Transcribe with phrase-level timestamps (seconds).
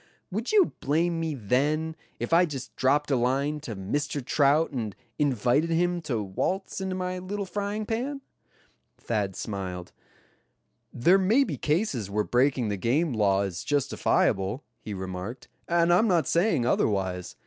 [0.31, 4.25] Would you blame me then, if I just dropped a line to Mr.
[4.25, 8.21] Trout and invited him to waltz into my little frying pan?"
[8.97, 9.91] Thad smiled.
[10.91, 16.07] "There may be cases where breaking the game law is justifiable," he remarked, "and I'm
[16.07, 17.35] not saying otherwise.